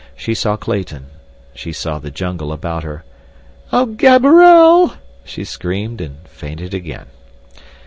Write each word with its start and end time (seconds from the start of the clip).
She 0.15 0.33
saw 0.33 0.57
Clayton. 0.57 1.11
She 1.53 1.71
saw 1.71 1.99
the 1.99 2.09
jungle 2.09 2.51
about 2.51 2.81
her. 2.81 3.03
"Oh, 3.71 3.85
Gaberelle!" 3.85 4.97
she 5.23 5.43
screamed, 5.43 6.01
and 6.01 6.27
fainted 6.27 6.73
again. 6.73 7.05